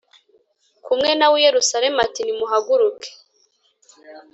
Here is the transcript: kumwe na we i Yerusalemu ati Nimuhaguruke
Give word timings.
kumwe 0.85 1.11
na 1.19 1.27
we 1.31 1.37
i 1.41 1.45
Yerusalemu 1.47 1.97
ati 2.05 2.21
Nimuhaguruke 2.23 3.09